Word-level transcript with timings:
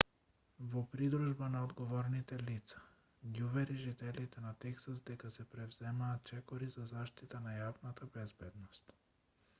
во 0.69 0.81
придружба 0.93 1.49
на 1.55 1.59
одговорните 1.65 2.37
лица 2.47 2.81
ги 3.35 3.45
увери 3.49 3.77
жителите 3.83 4.43
на 4.47 4.55
тексас 4.65 5.05
дека 5.13 5.33
се 5.37 5.47
преземаат 5.55 6.27
чекори 6.33 6.73
за 6.79 6.91
заштита 6.97 7.47
на 7.49 7.57
јавната 7.61 8.13
безбедност 8.19 8.95